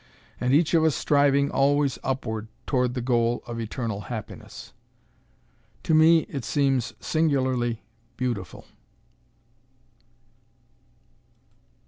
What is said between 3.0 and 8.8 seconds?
goal of Eternal Happiness. To me it seems singularly beautiful.